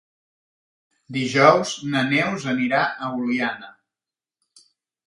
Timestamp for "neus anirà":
2.09-2.83